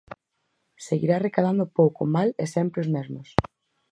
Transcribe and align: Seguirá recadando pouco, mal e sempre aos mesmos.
Seguirá 0.87 1.15
recadando 1.27 1.71
pouco, 1.79 2.01
mal 2.15 2.29
e 2.43 2.45
sempre 2.55 2.77
aos 2.79 2.89
mesmos. 2.95 3.27